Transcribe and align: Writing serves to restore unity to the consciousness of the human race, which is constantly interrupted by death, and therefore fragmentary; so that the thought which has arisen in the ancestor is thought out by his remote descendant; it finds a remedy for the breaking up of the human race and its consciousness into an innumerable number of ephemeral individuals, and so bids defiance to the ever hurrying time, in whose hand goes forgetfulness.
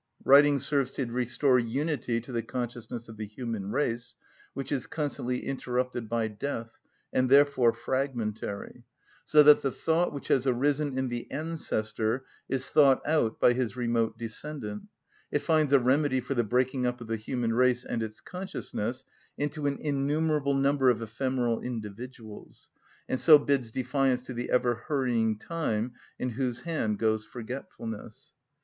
Writing 0.25 0.59
serves 0.59 0.89
to 0.95 1.05
restore 1.05 1.59
unity 1.59 2.19
to 2.19 2.31
the 2.31 2.41
consciousness 2.41 3.07
of 3.07 3.17
the 3.17 3.25
human 3.27 3.69
race, 3.71 4.15
which 4.55 4.71
is 4.71 4.87
constantly 4.87 5.45
interrupted 5.45 6.09
by 6.09 6.27
death, 6.27 6.79
and 7.13 7.29
therefore 7.29 7.71
fragmentary; 7.71 8.83
so 9.25 9.43
that 9.43 9.61
the 9.61 9.69
thought 9.71 10.11
which 10.11 10.29
has 10.29 10.47
arisen 10.47 10.97
in 10.97 11.09
the 11.09 11.29
ancestor 11.29 12.25
is 12.49 12.67
thought 12.67 12.99
out 13.05 13.39
by 13.39 13.53
his 13.53 13.77
remote 13.77 14.17
descendant; 14.17 14.87
it 15.31 15.37
finds 15.43 15.71
a 15.71 15.77
remedy 15.77 16.19
for 16.19 16.33
the 16.33 16.43
breaking 16.43 16.87
up 16.87 16.99
of 16.99 17.05
the 17.05 17.15
human 17.15 17.53
race 17.53 17.85
and 17.85 18.01
its 18.01 18.19
consciousness 18.21 19.05
into 19.37 19.67
an 19.67 19.77
innumerable 19.79 20.55
number 20.55 20.89
of 20.89 20.99
ephemeral 20.99 21.61
individuals, 21.61 22.71
and 23.07 23.19
so 23.19 23.37
bids 23.37 23.69
defiance 23.69 24.23
to 24.23 24.33
the 24.33 24.49
ever 24.49 24.73
hurrying 24.87 25.37
time, 25.37 25.93
in 26.17 26.29
whose 26.31 26.61
hand 26.61 26.97
goes 26.97 27.23
forgetfulness. 27.23 28.33